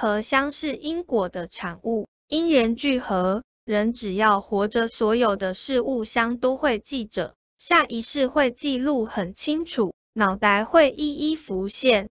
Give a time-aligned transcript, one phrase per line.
[0.00, 12.10] 和相是因果的产物，因缘聚合，人只要活着，所有的事物相都会记着，下一世会记录很清楚，脑袋会一一浮现。